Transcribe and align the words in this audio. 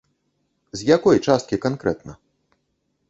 З 0.81 0.87
якой 0.95 1.21
часткі 1.27 1.61
канкрэтна? 1.67 2.13